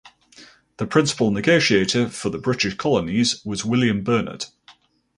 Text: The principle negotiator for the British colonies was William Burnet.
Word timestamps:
The 0.77 0.87
principle 0.87 1.29
negotiator 1.29 2.09
for 2.09 2.31
the 2.31 2.39
British 2.39 2.73
colonies 2.73 3.45
was 3.45 3.63
William 3.63 4.03
Burnet. 4.03 4.49